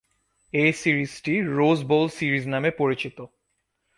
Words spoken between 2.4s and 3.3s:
নামে পরিচিত।